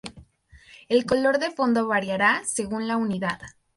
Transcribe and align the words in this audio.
El 0.89 1.05
color 1.05 1.37
del 1.37 1.51
fondo 1.51 1.87
variará 1.87 2.41
según 2.43 2.87
la 2.87 2.97
unidad. 2.97 3.39